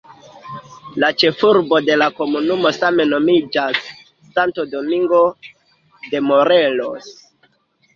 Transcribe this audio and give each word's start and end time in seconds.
La 1.03 1.09
ĉefurbo 1.23 1.81
de 1.91 1.99
la 2.03 2.07
komunumo 2.21 2.73
same 2.79 3.07
nomiĝas 3.13 3.93
"Santo 4.33 4.69
Domingo 4.75 5.25
de 6.13 6.29
Morelos". 6.33 7.17